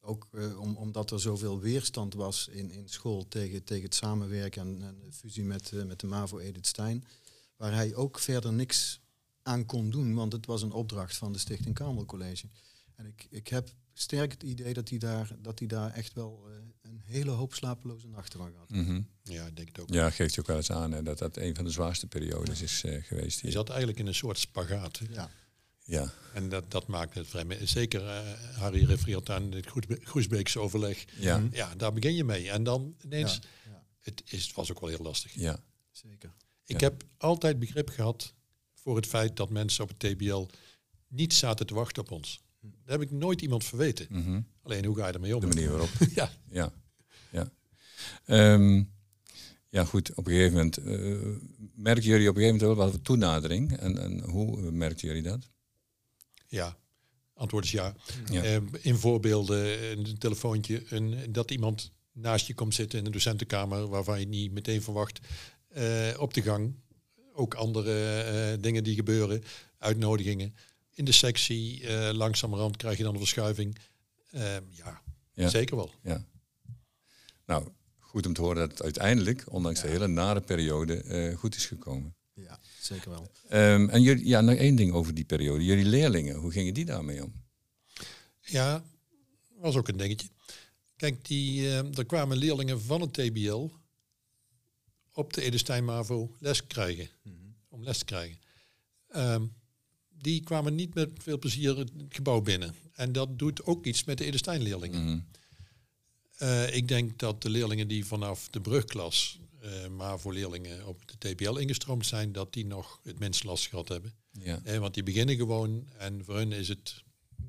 [0.00, 4.62] Ook eh, om, omdat er zoveel weerstand was in, in school tegen, tegen het samenwerken
[4.62, 7.04] en, en de fusie met, eh, met de MAVO Edith Stein.
[7.56, 9.00] Waar hij ook verder niks
[9.42, 12.46] aan kon doen, want het was een opdracht van de Stichting Karmel College.
[12.94, 16.44] En ik, ik heb sterk het idee dat hij daar, dat hij daar echt wel
[16.46, 16.52] eh,
[17.08, 18.70] hele hoop slapeloze nachten van gehad.
[18.70, 19.00] Mhm.
[19.22, 19.88] ja, ik denk het ook.
[19.90, 22.62] Ja, geeft je ook wel eens aan hè, dat dat een van de zwaarste periodes
[22.62, 23.40] is eh, geweest.
[23.40, 24.98] Je zat eigenlijk in een soort spagaat.
[24.98, 25.06] hè.
[25.10, 25.30] Ja.
[25.84, 27.66] Ja, En dat, dat maakt het vrij...
[27.66, 31.04] Zeker, eh, Harry refereert aan het Groesbe- Groesbeekse overleg.
[31.16, 32.50] ja, Ja, daar begin je mee.
[32.50, 33.34] En dan ineens...
[33.34, 33.82] Ja, ja.
[34.00, 35.34] Het, is, het was ook wel heel lastig.
[35.34, 35.62] ja.
[35.90, 36.32] Zeker.
[36.64, 36.88] Ik Ja.
[36.88, 38.34] heb altijd begrip gehad
[38.74, 40.46] voor het feit dat mensen op het TBL
[41.08, 42.40] niet zaten te wachten op ons.
[42.60, 44.06] Daar heb ik nooit iemand verweten.
[44.10, 44.40] Mhm.
[44.62, 45.40] Alleen hoe ga je ermee om?
[45.40, 45.88] De manier waarop.
[46.14, 46.72] ja, Ja,
[48.24, 48.52] ja.
[48.54, 48.82] Ehm,
[49.68, 50.14] ja, goed.
[50.14, 51.36] Op een gegeven moment eh
[51.74, 53.76] merken jullie op een gegeven moment wel wat toenadering.
[53.76, 55.48] En, en hoe eh, merkten jullie dat?
[56.48, 56.76] ja.
[57.34, 57.94] Antwoord is ja.
[58.30, 58.42] Ja.
[58.42, 63.88] Eh, in voorbeelden, een telefoontje, een, dat iemand naast je komt zitten in een docentenkamer
[63.88, 65.20] waarvan je niet meteen verwacht.
[65.68, 66.74] Eh, op de gang.
[67.32, 69.42] Ook andere dingen die gebeuren.
[69.78, 70.54] Uitnodigingen.
[70.94, 73.78] In de sectie, langzamerhand krijg je dan een verschuiving.
[74.30, 75.48] Eh, ja, Ja.
[75.48, 75.90] zeker wel.
[76.02, 76.24] Ja.
[77.46, 77.68] Nou,
[78.18, 78.26] goed.
[78.26, 82.14] om te horen dat het uiteindelijk, ondanks de hele nare periode, eh, goed is gekomen.
[82.34, 83.30] Ja, zeker wel.
[83.48, 85.64] Ehm, en jullie, ja, nog één ding over die periode.
[85.64, 87.32] Jullie leerlingen, hoe gingen die daarmee om?
[88.40, 88.84] Ja,
[89.56, 90.28] was ook een dingetje.
[90.96, 93.68] Kijk, die, eh, er kwamen leerlingen van het TBL
[95.12, 97.08] op de Edestein Mavo les krijgen,
[97.68, 98.38] om les te krijgen.
[99.08, 99.46] Ehm,
[100.08, 102.74] die kwamen niet met veel plezier het gebouw binnen.
[102.92, 105.04] En dat doet ook iets met de Edestein leerlingen.
[105.04, 105.18] Mhm.
[106.38, 111.02] Eh, ik denk dat de leerlingen die vanaf de brugklas, eh maar voor leerlingen op
[111.08, 114.12] de TBL ingestroomd zijn, dat die nog het minst last gehad hebben.
[114.30, 114.60] Ja.
[114.64, 117.02] Eh, want die beginnen gewoon en voor hun is het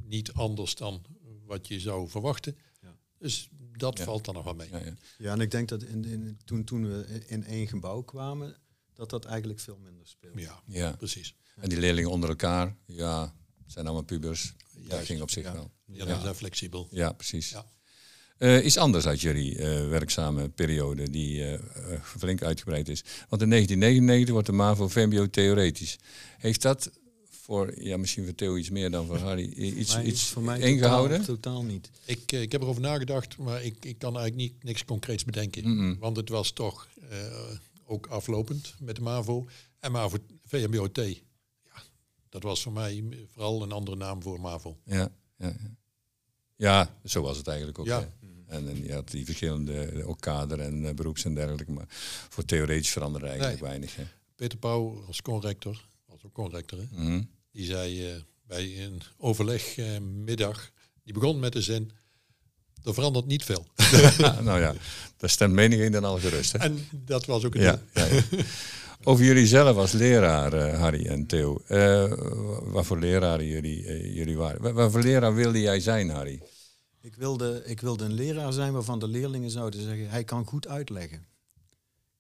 [0.04, 1.02] niet anders dan
[1.46, 2.58] wat je zou verwachten.
[2.82, 2.98] Ja.
[3.18, 4.04] Dus dat Ja.
[4.04, 4.70] valt dan nog wel mee.
[4.72, 4.94] Ja, ja.
[5.18, 8.56] Ja, en ik denk dat in, in, toen, toen we in één gebouw kwamen,
[8.94, 10.42] dat dat eigenlijk veel minder speelde.
[10.42, 10.92] Ja, ja.
[10.96, 11.36] precies.
[11.56, 14.54] En die leerlingen onder elkaar, ja, zijn allemaal pubers.
[14.74, 15.54] Dat Juist, ging op zich ja.
[15.54, 15.72] wel.
[15.86, 16.20] Ja.
[16.22, 16.88] zijn flexibel.
[16.92, 17.50] Ja, precies.
[17.50, 17.66] Ja.
[18.40, 21.60] Eh, iets anders uit jullie eh, werkzame periode, die eh,
[22.02, 23.04] flink uitgebreid is.
[23.30, 25.98] Want in 1999 wordt de MAVO VMBO theoretisch.
[26.38, 26.92] Heeft dat
[27.30, 30.60] voor, ja, misschien voor Theo iets meer dan voor Harry, iets, Mij- iets voor mij
[30.60, 31.18] ingehouden?
[31.20, 31.90] Totaal, totaal niet.
[32.06, 35.98] Ik, ik heb erover nagedacht, maar ik, ik kan eigenlijk niet, niks concreets bedenken.
[36.00, 36.88] Want het was toch
[37.86, 39.48] ook aflopend met de MAVO.
[39.80, 41.82] En MAVO VMBOT, ja,
[42.30, 44.78] dat was voor mij vooral een andere naam voor MAVO.
[44.84, 45.56] Ja, ja, ja.
[46.56, 47.86] ja, zo was het eigenlijk ook.
[47.86, 48.10] Ja.
[48.50, 51.72] En, en je had die verschillende, eh, ook kader en eh, beroeps en dergelijke.
[51.72, 51.86] Maar
[52.30, 53.70] voor theoretisch veranderde eigenlijk Nee.
[53.70, 53.96] weinig.
[53.96, 54.04] Hè.
[54.36, 56.86] Peter Pauw als conrector, was ook conrector, hè?
[57.04, 57.22] Mhm.
[57.52, 58.16] die zei eh,
[58.48, 60.72] bij een overlegmiddag,
[61.04, 61.92] die begon met de zin,
[62.84, 63.66] er verandert niet veel.
[64.18, 64.74] Ja, nou ja,
[65.18, 66.52] daar stemt menigeen dan al gerust.
[66.52, 66.58] Hè?
[66.60, 68.24] En dat was ook het Ja, ja, ja.
[69.04, 71.62] Over jullie zelf als leraar, Harry en Theo.
[72.64, 74.62] Wat voor leraren jullie, jullie waren.
[74.62, 76.42] Wat, wat voor leraar wilde jij zijn, Harry?
[77.02, 80.68] Ik wilde, ik wilde een leraar zijn waarvan de leerlingen zouden zeggen, hij kan goed
[80.68, 81.26] uitleggen.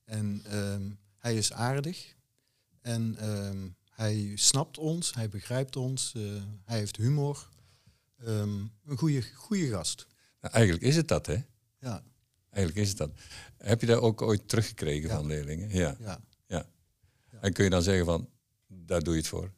[0.03, 2.15] En ehm, hij is aardig.
[2.81, 6.21] En ehm, hij snapt ons, hij begrijpt ons, eh,
[6.65, 7.49] hij heeft humor.
[8.17, 10.07] Ehm, een goede, goede gast.
[10.41, 11.37] Nou, eigenlijk is het dat, hè?
[11.79, 12.03] Ja,
[12.49, 13.11] Eigenlijk is het dat.
[13.57, 15.15] Heb je dat ook ooit teruggekregen Ja.
[15.15, 15.69] van leerlingen?
[15.69, 15.97] Ja.
[15.99, 16.19] ja.
[17.41, 18.29] En kun je dan zeggen van,
[18.67, 19.51] daar doe je het voor?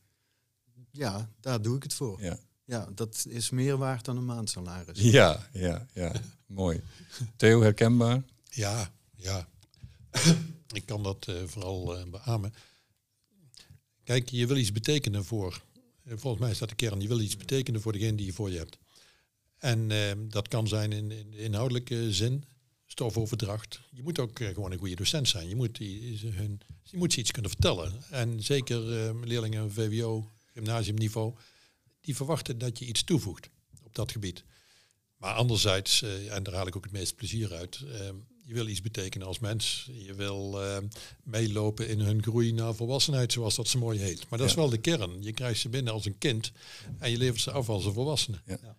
[0.91, 2.21] ja, daar doe ik het voor.
[2.21, 2.37] Ja,
[2.71, 4.99] Ja, dat is meer waard dan een maandsalaris.
[5.19, 5.87] ja, ja.
[5.93, 6.11] ja.
[6.45, 6.81] Mooi.
[7.35, 8.23] Theo, herkenbaar?
[8.49, 9.47] Ja, ja.
[10.73, 12.53] ik kan dat eh, vooral eh, beamen.
[14.03, 15.61] Kijk, je wil iets betekenen voor,
[16.03, 18.51] eh, volgens mij dat de kern, je wil iets betekenen voor degene die je voor
[18.51, 18.77] je hebt.
[19.57, 19.89] En
[20.29, 22.43] dat kan zijn in, in de inhoudelijke zin,
[22.85, 23.79] stofoverdracht.
[23.89, 25.47] Je moet ook gewoon een goede docent zijn.
[25.47, 27.93] Je moet, hun, je moet ze iets kunnen vertellen.
[28.09, 31.33] En zeker eh, leerlingen VWO, gymnasiumniveau,
[32.01, 33.49] die verwachten dat je iets toevoegt
[33.83, 34.43] op dat gebied.
[35.17, 38.09] Maar anderzijds, eh, en daar haal ik ook het meeste plezier uit, eh,
[38.51, 39.89] je wil iets betekenen als mens.
[39.91, 40.77] Je wil eh,
[41.23, 44.29] meelopen in hun groei naar volwassenheid, zoals dat zo mooi heet.
[44.29, 45.23] Maar dat is wel de kern.
[45.23, 46.51] Je krijgt ze binnen als een kind
[46.99, 48.41] en je levert ze af als een volwassene.
[48.45, 48.77] Ja.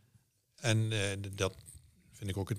[0.55, 1.57] En eh, dat
[2.11, 2.59] vind ik ook het,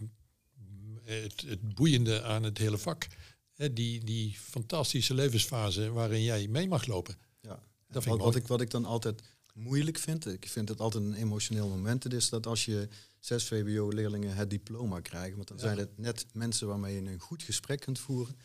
[1.03, 3.07] het, het boeiende aan het hele vak.
[3.53, 7.17] Hè, die, die fantastische levensfase waarin jij mee mag lopen.
[7.41, 7.63] Ja.
[7.87, 9.21] Dat Wat, ik, wat ik dan altijd
[9.53, 12.87] moeilijk vind, ik vind het altijd een emotioneel moment, het is dat als je
[13.19, 17.43] zes VWO-leerlingen het diploma krijgen, want dan zijn het net mensen waarmee je een goed
[17.43, 18.35] gesprek kunt voeren,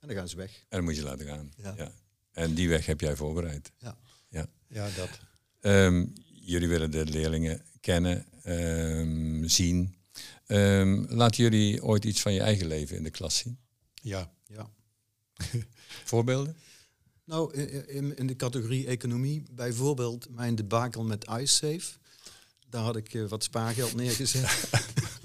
[0.00, 0.50] en dan gaan ze weg.
[0.50, 1.52] En dat moet je laten gaan.
[1.56, 1.74] Ja.
[1.76, 1.92] Ja.
[2.32, 3.72] En die weg heb jij voorbereid.
[3.78, 3.98] Ja.
[4.28, 4.46] Ja.
[4.68, 5.10] Ja, dat.
[5.60, 9.96] Ehm, jullie willen de leerlingen kennen, ehm, zien.
[10.46, 13.58] Ehm, laten jullie ooit iets van je eigen leven in de klas zien?
[14.02, 14.32] Ja.
[14.46, 14.70] Ja.
[16.04, 16.56] Voorbeelden?
[17.24, 17.54] Nou,
[17.86, 21.92] in, in de categorie economie, bijvoorbeeld mijn debakel met iSafe.
[22.68, 24.68] Daar had ik eh, wat spaargeld neergezet.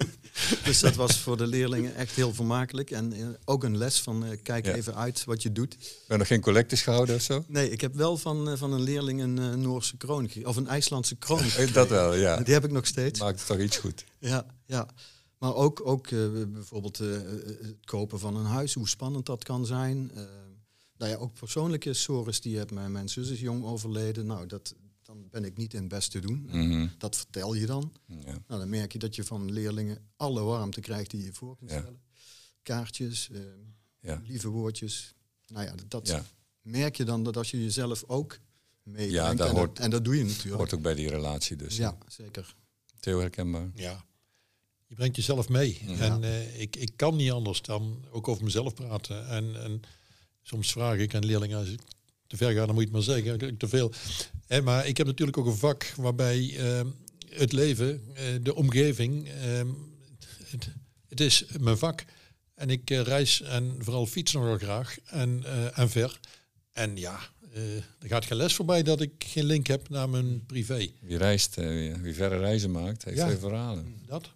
[0.64, 2.90] dus dat was voor de leerlingen echt heel vermakelijk.
[2.90, 4.74] En eh, ook een les van eh, kijk Ja.
[4.74, 5.76] even uit wat je doet.
[5.98, 7.44] Hebben nog geen collectes gehouden of zo?
[7.48, 11.42] Nee, ik heb wel van, van een leerling een Noorse kroon, of een IJslandse kroon.
[11.72, 12.36] Dat wel, ja.
[12.42, 13.20] Die heb ik nog steeds.
[13.20, 14.04] Maakt het toch iets goed.
[14.18, 14.88] Ja, ja.
[15.38, 16.08] Maar ook, ook
[16.52, 20.10] bijvoorbeeld het kopen van een huis, hoe spannend dat kan zijn.
[21.00, 24.26] Nou ja, ook persoonlijke sores die heb mijn, mijn zus is jong overleden.
[24.26, 26.42] Nou, dat, dan ben ik niet in het best te doen.
[26.46, 26.86] Mhm.
[26.98, 27.92] Dat vertel je dan.
[28.06, 28.16] ja.
[28.24, 31.70] Nou, dan merk je dat je van leerlingen alle warmte krijgt die je voor kunt
[31.70, 31.78] Ja.
[31.80, 32.00] stellen.
[32.62, 33.40] Kaartjes, eh,
[34.00, 34.22] Ja.
[34.26, 35.14] lieve woordjes.
[35.46, 36.24] Nou ja, dat Ja.
[36.62, 38.38] merk je dan dat als je jezelf ook
[38.82, 39.12] meebrengt.
[39.14, 40.56] Ja, dat en, hoort- dat, en dat doe je natuurlijk.
[40.56, 41.76] Hoort ook bij die relatie dus.
[41.76, 42.54] ja, zeker.
[43.00, 43.70] Theo herkenbaar?
[43.74, 44.04] Ja.
[44.86, 45.78] Je brengt jezelf mee.
[45.86, 45.96] Ja.
[45.98, 49.28] En eh, ik, ik kan niet anders dan ook over mezelf praten.
[49.28, 49.80] En, en
[50.50, 51.80] soms vraag ik aan leerlingen, als ik
[52.26, 53.92] te ver ga, dan moet je het maar zeggen, te veel.
[54.62, 56.80] Maar ik heb natuurlijk ook een vak waarbij eh,
[57.28, 59.60] het leven, eh, de omgeving, eh,
[60.44, 60.68] het,
[61.08, 62.04] het is mijn vak.
[62.54, 66.20] En ik eh, reis en vooral fiets nogal graag en, eh, en ver.
[66.72, 67.18] En ja,
[68.00, 70.90] er gaat geen les voorbij dat ik geen link heb naar mijn privé.
[71.00, 71.54] Wie reist,
[72.02, 73.28] wie verre reizen maakt, heeft Ja.
[73.28, 73.94] veel verhalen.
[74.06, 74.30] Dat?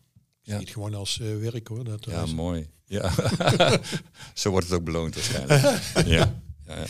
[0.47, 0.59] Ja.
[0.59, 1.85] Niet gewoon als eh, werk hoor.
[1.85, 2.69] Dat Ja, mooi.
[2.85, 3.13] Ja.
[4.35, 5.83] Zo wordt het ook beloond waarschijnlijk.
[6.17, 6.43] ja.
[6.67, 6.85] Ja, ja.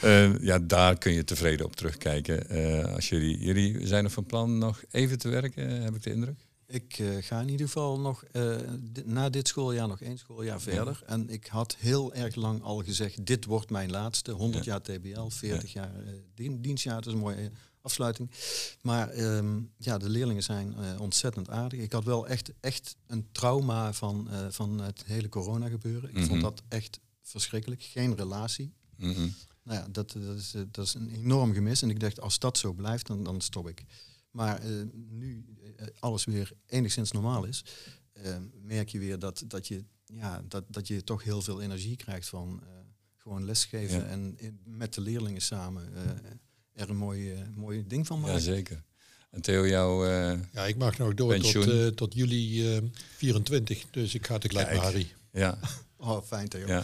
[0.00, 2.48] Eh, ja, daar kun je tevreden op terugkijken.
[2.48, 6.10] Eh, als jullie, jullie zijn er van plan nog even te werken, heb ik de
[6.12, 6.38] indruk?
[6.66, 8.56] Ik eh, ga in ieder geval nog eh,
[9.04, 11.02] na dit schooljaar nog één schooljaar verder.
[11.06, 14.32] En ik had heel erg lang al gezegd, dit wordt mijn laatste.
[14.32, 16.94] 100 jaar TBL, 40 jaar eh, dien- dienstjaar.
[16.94, 18.30] Dat is een mooie afsluiting.
[18.82, 21.80] Maar ehm, ja, de leerlingen zijn eh, ontzettend aardig.
[21.80, 26.08] Ik had wel echt, echt een trauma van, eh, van het hele corona gebeuren.
[26.10, 26.26] Ik Mhm.
[26.26, 27.82] vond dat echt verschrikkelijk.
[27.82, 28.72] Geen relatie.
[28.96, 29.28] Mhm.
[29.62, 31.82] Nou ja, dat, dat, is, eh, dat is een enorm gemis.
[31.82, 33.84] En ik dacht, als dat zo blijft, dan, dan stop ik.
[34.30, 34.60] Maar
[35.08, 35.44] nu
[35.98, 37.64] alles weer enigszins normaal is,
[38.62, 42.28] merk je weer dat, dat, je, ja, dat, dat je toch heel veel energie krijgt
[42.28, 42.62] van
[43.16, 44.04] gewoon lesgeven Ja.
[44.04, 45.92] en in- met de leerlingen samen
[46.80, 48.34] er een mooi, eh, mooi ding van maken.
[48.34, 48.82] Ja, zeker.
[49.30, 50.04] En Theo, jouw...
[50.06, 51.70] eh, Ja, ik mag nog door tot, Pensioen.
[51.80, 52.82] eh, tot juli eh,
[53.16, 53.84] 24.
[53.90, 54.78] Dus ik ga tegelijk Kijk.
[54.78, 55.12] naar Harry.
[55.32, 55.58] ja,
[55.96, 56.66] Oh, fijn Theo.
[56.66, 56.82] ja.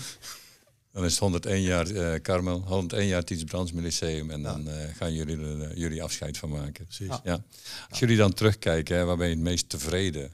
[0.93, 4.31] Dan is het 101 jaar eh Carmel, 101 jaar Tiets Brandsma Lyceum.
[4.31, 4.53] En Ja.
[4.53, 6.85] dan eh, gaan jullie er jullie afscheid van maken.
[6.85, 7.07] Precies.
[7.07, 7.21] Ja.
[7.25, 7.43] Ja.
[7.89, 10.31] Als jullie dan terugkijken, hè, waar ben je het meest tevreden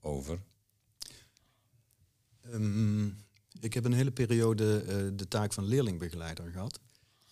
[0.00, 0.38] over?
[2.52, 3.06] Ehm,
[3.60, 6.80] ik heb een hele periode eh, de taak van leerlingbegeleider gehad.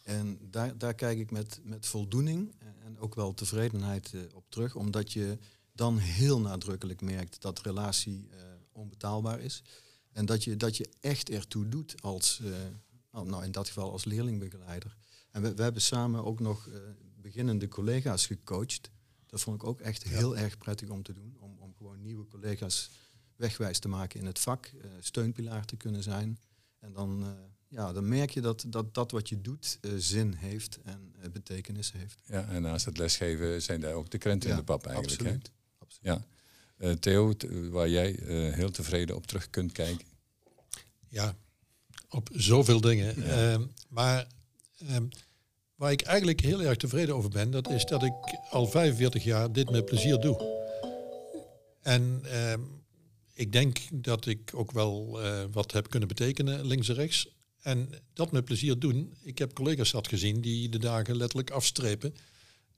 [0.05, 4.75] En daar, daar kijk ik met, met voldoening en ook wel tevredenheid eh, op terug,
[4.75, 5.39] omdat je
[5.73, 8.39] dan heel nadrukkelijk merkt dat relatie eh,
[8.73, 9.63] onbetaalbaar is.
[10.13, 12.51] En dat je, dat je echt ertoe doet als, eh,
[13.13, 14.97] nou, nou in dat geval als leerlingbegeleider.
[15.31, 16.69] En we, we hebben samen ook nog
[17.17, 18.91] beginnende collega's gecoacht.
[19.27, 21.37] Dat vond ik ook echt heel erg prettig om te doen.
[21.39, 22.91] Om, om gewoon nieuwe collega's
[23.37, 26.39] wegwijs te maken in het vak, steunpilaar te kunnen zijn.
[26.79, 27.37] En dan,
[27.75, 31.31] ja, dan merk je dat, dat dat wat je doet eh, zin heeft en eh,
[31.31, 32.19] betekenis heeft.
[32.27, 35.23] Ja, en naast het lesgeven zijn daar ook de krenten in de pap eigenlijk.
[35.23, 35.27] hè?
[35.29, 35.51] Absoluut.
[35.79, 36.05] absoluut.
[36.79, 36.87] Ja.
[36.89, 40.07] Eh, Theo, t- waar jij eh, heel tevreden op terug kunt kijken.
[41.09, 41.37] Ja,
[42.09, 43.23] op zoveel dingen.
[43.23, 44.27] Ehm, maar
[44.79, 45.05] ehm,
[45.75, 48.13] waar ik eigenlijk heel erg tevreden over ben, dat is dat ik
[48.51, 50.63] al 45 jaar dit met plezier doe.
[51.83, 52.61] En ehm,
[53.33, 57.29] ik denk dat ik ook wel eh, wat heb kunnen betekenen, links en rechts.
[57.65, 59.15] En dat met plezier doen.
[59.23, 62.15] Ik heb collega's zat gezien die de dagen letterlijk afstrepen.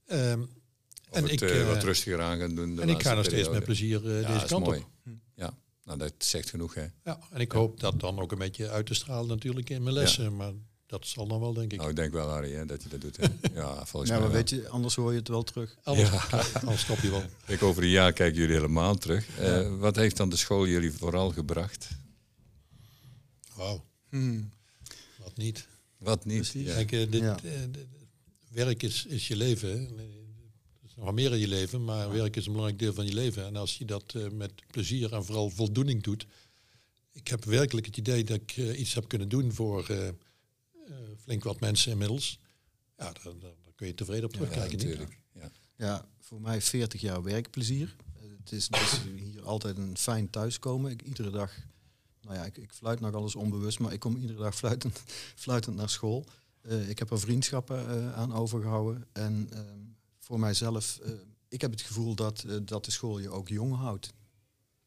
[0.06, 2.76] Ehm, Of en het ik, eh, eh, wat rustiger aan gaan doen.
[2.76, 4.78] de en ik ga nog steeds met plezier eh, Ja, deze is kant mooi.
[4.80, 4.88] op.
[5.34, 6.86] Ja, nou dat zegt genoeg hè.
[7.04, 9.94] Ja, en ik hoop dat dan ook een beetje uit te stralen natuurlijk in mijn
[9.94, 10.36] lessen.
[10.36, 10.52] Maar
[10.86, 11.78] dat zal dan wel, denk ik.
[11.78, 13.16] Nou, ik denk wel Harry hè, dat je dat doet.
[13.16, 13.24] Hè.
[13.60, 14.30] Ja, volgens Ja, mij maar wel.
[14.30, 15.76] weet je, anders hoor je het wel terug.
[15.82, 16.10] Anders,
[16.60, 17.22] anders stop je wel.
[17.46, 19.38] Kijk, over een jaar kijken jullie helemaal terug.
[19.38, 21.88] Eh, Wat heeft dan de school jullie vooral gebracht?
[23.54, 23.84] Wauw,
[25.26, 25.66] wat niet.
[25.98, 26.36] Wat niet?
[26.36, 26.66] Precies.
[26.66, 26.74] Ja.
[26.74, 27.42] Kijk, eh, dit, Ja.
[27.42, 27.52] eh,
[28.50, 29.80] werk is, is je leven.
[29.80, 33.12] Het is nog meer in je leven, maar werk is een belangrijk deel van je
[33.14, 33.44] leven.
[33.46, 36.26] En als je dat eh, met plezier en vooral voldoening doet.
[37.12, 40.14] Ik heb werkelijk het idee dat ik iets heb kunnen doen voor eh, eh,
[41.22, 42.38] flink wat mensen inmiddels.
[42.98, 44.76] Ja, daar, daar, daar kun je tevreden op Ja, terugkijken.
[44.76, 44.86] niet?
[44.86, 45.18] natuurlijk.
[45.34, 45.50] Ja.
[45.76, 47.96] Ja, voor mij 40 jaar werkplezier.
[48.38, 50.90] Het is, het is hier altijd een fijn thuiskomen.
[50.90, 51.52] Ik, iedere dag,
[52.26, 55.02] nou ja, ik, ik fluit nog alles onbewust, maar ik kom iedere dag fluitend,
[55.44, 56.24] fluitend naar school.
[56.60, 59.06] Eh, ik heb er vriendschappen eh, aan overgehouden.
[59.12, 59.78] En ehm,
[60.18, 61.10] voor mijzelf, eh,
[61.48, 64.12] ik heb het gevoel dat, dat de school je ook jong houdt.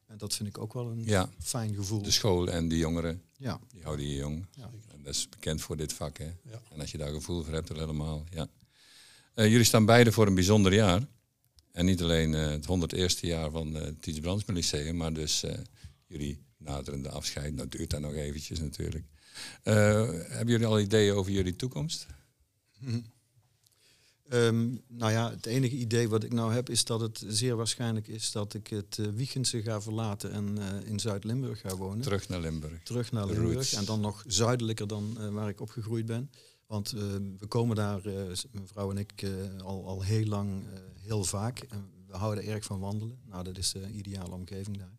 [0.06, 1.30] En dat vind ik ook wel een Ja.
[1.40, 2.02] fijn gevoel.
[2.02, 3.60] De school en de jongeren, ja.
[3.70, 4.46] die houden je jong.
[4.52, 4.70] Ja.
[4.88, 6.18] En dat is bekend voor dit vak.
[6.18, 6.26] Hè.
[6.44, 6.62] Ja.
[6.72, 8.24] En als je daar gevoel voor hebt, dan helemaal.
[8.30, 8.48] Ja.
[9.34, 11.08] Eh, jullie staan beide voor een bijzonder jaar.
[11.72, 15.44] En niet alleen eh, het 101ste jaar van eh, het Tiets Brandsma Lyceum, maar dus
[15.44, 15.58] eh,
[16.06, 17.56] jullie naderende afscheid.
[17.56, 19.06] Nou duurt dat nog eventjes natuurlijk.
[19.64, 19.74] Eh,
[20.12, 22.08] hebben jullie al ideeën over jullie toekomst?
[24.30, 28.08] Ehm, nou ja, het enige idee wat ik nou heb is dat het zeer waarschijnlijk
[28.08, 32.02] is dat ik het uh, ga verlaten en uh, in Zuid-Limburg ga wonen.
[32.02, 32.84] Terug naar Limburg.
[32.84, 33.74] Terug naar Limburg roots.
[33.74, 36.32] en dan nog zuidelijker dan uh, waar ik opgegroeid ben.
[36.66, 36.92] Want
[37.40, 38.14] we komen daar, uh,
[38.52, 39.26] mijn vrouw en ik,
[39.64, 40.64] al, al heel lang,
[41.02, 41.60] heel vaak.
[41.60, 43.20] En we houden erg van wandelen.
[43.26, 44.99] Nou, dat is de ideale omgeving daar.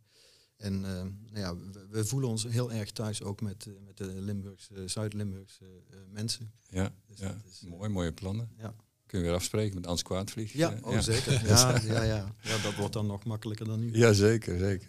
[0.60, 4.88] En nou ja, we, we, voelen ons heel erg thuis ook met, met de Limburgse,
[4.88, 5.64] Zuid-Limburgse
[6.12, 6.52] mensen.
[6.68, 7.36] Ja, dus ja.
[7.50, 8.50] Is, mooi, mooie plannen.
[8.58, 8.74] Ja.
[9.10, 10.52] Kun je weer afspreken met Ans Kwaadvlieg?
[10.52, 11.00] Ja, oh, ja.
[11.00, 11.32] zeker.
[11.46, 12.34] Ja, ja, ja.
[12.42, 13.90] ja, dat wordt dan nog makkelijker dan nu.
[13.92, 14.88] Ja, zeker, zeker.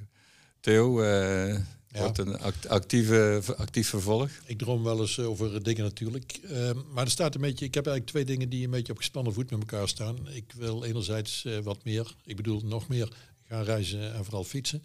[0.60, 1.64] Theo, uh, ja.
[2.00, 4.30] wordt een act actieve, actief vervolg?
[4.46, 6.40] Ik droom wel eens over dingen natuurlijk.
[6.44, 8.98] Uh, maar er staat een beetje, ik heb eigenlijk twee dingen die een beetje op
[8.98, 10.30] gespannen voet met elkaar staan.
[10.30, 13.14] Ik wil enerzijds uh, wat meer, ik bedoel nog meer
[13.48, 14.84] gaan reizen en vooral fietsen.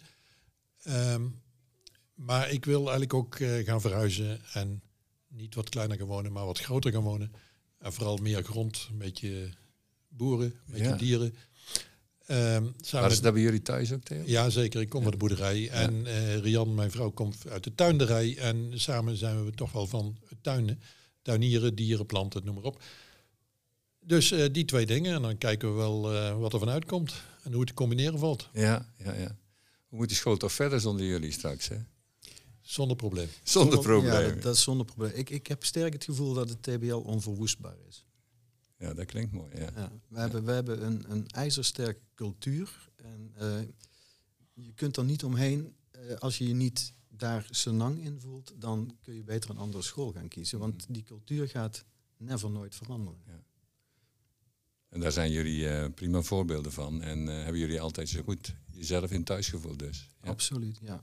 [0.87, 1.41] Um,
[2.13, 4.81] maar ik wil eigenlijk ook eh, gaan verhuizen en
[5.27, 7.31] niet wat kleiner gaan wonen, maar wat groter gaan wonen.
[7.79, 9.49] En vooral meer grond, een beetje
[10.07, 10.95] boeren, een beetje Ja.
[10.95, 11.35] dieren.
[12.25, 14.23] Ehm, samen Maar is dat bij jullie thuis ook, Theo?
[14.25, 14.81] ja, zeker.
[14.81, 15.69] Ik kom van de boerderij.
[15.69, 18.37] En eh, Rian, mijn vrouw, komt uit de tuinderij.
[18.37, 20.81] En samen zijn we toch wel van tuinen.
[21.21, 22.81] Tuinieren, dieren, planten, noem maar op.
[23.99, 25.15] Dus eh, die twee dingen.
[25.15, 26.01] En dan kijken we wel
[26.39, 27.13] wat er van uitkomt.
[27.43, 28.49] En hoe het te combineren valt.
[28.53, 29.35] Ja, ja, ja.
[29.87, 31.77] Hoe moet die school toch verder zonder jullie straks, hè?
[32.61, 33.27] Zonder probleem.
[33.43, 34.11] Zonder probleem.
[34.11, 35.11] Ja, Ja, dat, dat is zonder probleem.
[35.13, 38.05] Ik, ik heb sterk het gevoel dat het TBL onverwoestbaar is.
[38.77, 39.69] dat klinkt mooi, ja.
[39.75, 42.89] Ja, we, hebben, we hebben een, een ijzersterke cultuur.
[42.95, 43.59] En eh,
[44.53, 45.75] je kunt er niet omheen.
[45.91, 49.83] eh, als je je niet daar senang in voelt, dan kun je beter een andere
[49.83, 50.59] school gaan kiezen.
[50.59, 51.85] Want die cultuur gaat
[52.17, 53.21] never nooit veranderen.
[54.97, 57.01] En daar zijn jullie eh, prima voorbeelden van.
[57.01, 60.09] En eh, hebben jullie altijd zo goed jezelf in thuis gevoeld dus.
[60.21, 60.29] Ja.
[60.29, 61.01] Absoluut, ja.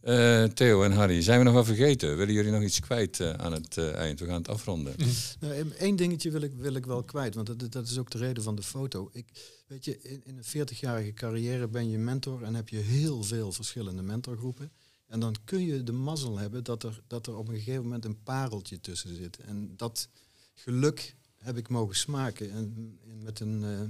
[0.00, 2.16] Eh, Theo en Harry, zijn we nog wat vergeten?
[2.16, 4.20] Willen jullie nog iets kwijt eh, aan het eh, eind?
[4.20, 4.94] We gaan het afronden.
[5.40, 8.18] Nou, Eén dingetje wil ik, wil ik wel kwijt, want dat, dat is ook de
[8.18, 9.10] reden van de foto.
[9.12, 9.26] Ik,
[9.66, 13.52] weet je, in, in een 40-jarige carrière ben je mentor en heb je heel veel
[13.52, 14.72] verschillende mentorgroepen.
[15.06, 18.04] En dan kun je de mazzel hebben dat er, dat er op een gegeven moment
[18.04, 19.38] een pareltje tussen zit.
[19.38, 20.08] En dat
[20.54, 22.50] geluk heb ik mogen smaken.
[22.52, 23.80] En, en met een eh,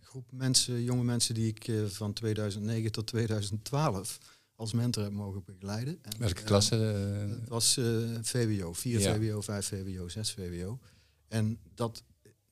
[0.00, 4.18] groep mensen, jonge mensen die ik eh, van 2009 tot 2012
[4.54, 5.98] als mentor heb mogen begeleiden.
[6.02, 6.74] En, Welke eh, klasse?
[6.74, 7.72] het was
[8.22, 9.14] VWO, 4 Ja.
[9.14, 10.78] VWO, 5 VWO, 6 VWO.
[11.28, 12.02] En dat,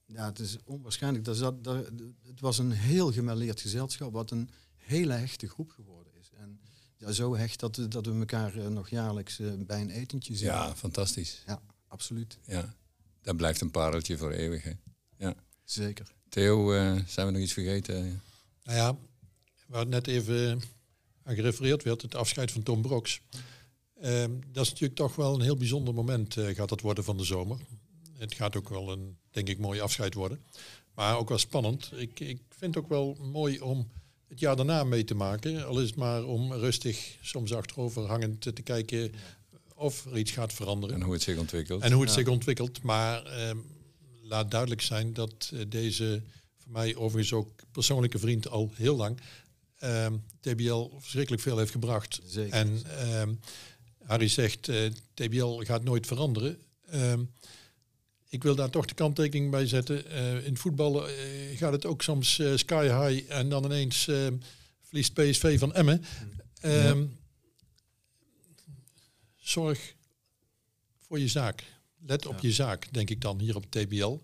[0.07, 1.25] ja, het is onwaarschijnlijk.
[1.25, 1.85] Dat zat, daar,
[2.23, 6.31] het was een heel gemêleerd gezelschap, wat een hele hechte groep geworden is.
[6.37, 6.61] En
[6.97, 10.47] ja, zo hecht dat, we- dat we elkaar nog jaarlijks bij een etentje zien.
[10.49, 11.43] ja, fantastisch.
[11.47, 12.39] Ja, absoluut.
[12.45, 12.75] Ja.
[13.23, 14.63] Dat blijft een pareltje voor eeuwig.
[14.63, 14.73] Hè?
[15.65, 16.07] Zeker.
[16.29, 18.23] Theo, eh, zijn we nog iets vergeten?
[18.63, 18.97] Nou ja,
[19.67, 20.61] waar net even
[21.23, 23.21] aan gerefereerd werd, het afscheid van Tom Broks.
[24.01, 27.17] Ehm, dat is natuurlijk toch wel een heel bijzonder moment eh, gaat dat worden van
[27.17, 27.59] de zomer.
[28.19, 30.45] Het gaat ook wel een, denk ik, mooi afscheid worden.
[30.95, 31.91] Maar ook wel spannend.
[31.95, 33.91] Ik, ik vind het ook wel mooi om
[34.29, 35.67] het jaar daarna mee te maken.
[35.67, 39.13] Al is het maar om rustig, soms achterover hangend te kijken
[39.79, 40.95] of er iets gaat veranderen.
[40.97, 41.83] En hoe het zich ontwikkelt?
[41.83, 42.17] En hoe het Ja.
[42.17, 42.83] zich ontwikkelt.
[42.83, 43.57] Maar ehm,
[44.23, 46.23] laat duidelijk zijn dat eh, deze,
[46.57, 49.21] voor mij overigens ook persoonlijke vriend al heel lang,
[49.79, 52.21] ehm, TBL verschrikkelijk veel heeft gebracht.
[52.27, 52.53] Zeker.
[52.53, 53.35] En ehm,
[54.05, 56.59] Harry zegt, eh, TBL gaat nooit veranderen.
[56.91, 57.23] Ehm,
[58.29, 60.11] ik wil daar toch de kanttekening bij zetten.
[60.11, 61.11] Eh, in voetballen
[61.57, 64.35] gaat het ook soms eh, sky high en dan ineens ehm,
[64.83, 66.05] verliest PSV van Emmen.
[66.61, 67.05] Ehm,
[69.49, 69.95] Zorg
[70.99, 71.65] voor je zaak.
[72.07, 72.39] Let op Ja.
[72.43, 74.17] je zaak, denk ik dan hier op TBL.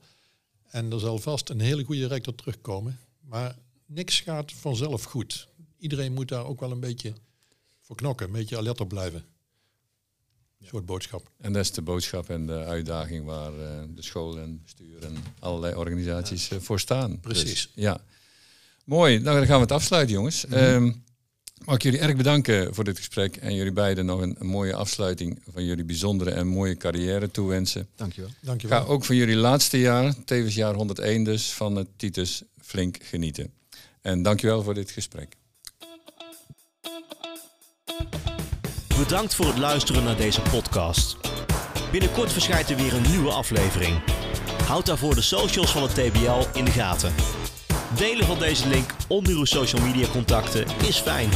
[0.70, 2.98] En er zal vast een hele goede rector terugkomen.
[3.20, 3.56] Maar
[3.86, 5.48] niks gaat vanzelf goed.
[5.78, 7.12] Iedereen moet daar ook wel een beetje
[7.80, 8.26] voor knokken.
[8.26, 9.24] Een beetje alert op blijven.
[10.60, 11.30] Een soort boodschap.
[11.40, 15.16] En dat is de boodschap en de uitdaging waar eh, de school en bestuur en
[15.38, 17.20] allerlei organisaties eh, voor staan.
[17.20, 17.44] Precies.
[17.44, 18.00] Dus, ja.
[18.84, 20.46] Mooi, nou dan gaan we het afsluiten jongens.
[20.46, 20.92] Ehm,
[21.64, 24.74] mag ik jullie erg bedanken voor dit gesprek en jullie beiden nog een, een mooie
[24.74, 27.88] afsluiting van jullie bijzondere en mooie carrière toewensen.
[27.96, 28.30] Dankjewel.
[28.40, 28.80] Dankjewel.
[28.80, 33.52] Ga ook van jullie laatste jaar, tevens jaar 101 dus, van het Titus flink genieten.
[34.00, 35.36] En dankjewel voor dit gesprek.
[38.98, 41.16] Bedankt voor het luisteren naar deze podcast.
[41.90, 44.02] Binnenkort verschijnt er weer een nieuwe aflevering.
[44.66, 47.14] Houd daarvoor de socials van het TBL in de gaten.
[47.96, 51.28] Delen van deze link onder uw social media contacten is fijn.